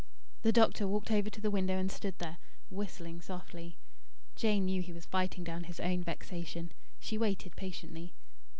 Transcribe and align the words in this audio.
'"The 0.41 0.51
doctor 0.51 0.87
walked 0.87 1.11
over 1.11 1.29
to 1.29 1.39
the 1.39 1.51
window 1.51 1.77
and 1.77 1.91
stood 1.91 2.17
there, 2.17 2.39
whistling 2.71 3.21
softly. 3.21 3.77
Jane 4.35 4.65
knew 4.65 4.81
he 4.81 4.93
was 4.93 5.05
fighting 5.05 5.43
down 5.43 5.65
his 5.65 5.79
own 5.79 6.03
vexation. 6.03 6.71
She 6.99 7.19
waited 7.19 7.55
patiently. 7.55 8.15